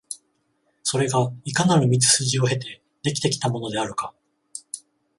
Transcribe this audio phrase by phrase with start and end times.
[0.81, 4.15] それがいかなる道筋を経て出来てきたものであるか、